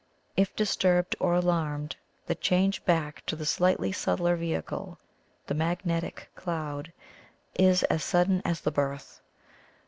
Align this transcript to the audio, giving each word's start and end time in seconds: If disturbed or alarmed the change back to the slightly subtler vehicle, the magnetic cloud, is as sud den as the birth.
If 0.35 0.55
disturbed 0.55 1.15
or 1.19 1.35
alarmed 1.35 1.95
the 2.25 2.33
change 2.33 2.83
back 2.85 3.23
to 3.27 3.35
the 3.35 3.45
slightly 3.45 3.91
subtler 3.91 4.35
vehicle, 4.35 4.97
the 5.45 5.53
magnetic 5.53 6.31
cloud, 6.35 6.91
is 7.53 7.83
as 7.83 8.03
sud 8.03 8.27
den 8.27 8.41
as 8.43 8.61
the 8.61 8.71
birth. 8.71 9.21